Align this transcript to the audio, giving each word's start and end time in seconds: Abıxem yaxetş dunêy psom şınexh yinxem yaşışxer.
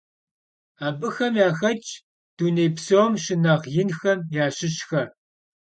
Abıxem 0.85 1.33
yaxetş 1.41 1.89
dunêy 2.37 2.69
psom 2.75 3.13
şınexh 3.23 3.67
yinxem 3.73 4.19
yaşışxer. 4.35 5.07